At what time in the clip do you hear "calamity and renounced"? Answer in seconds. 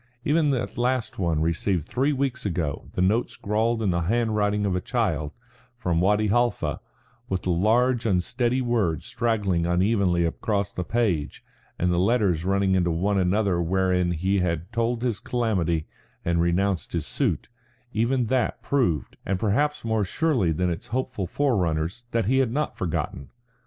15.19-16.93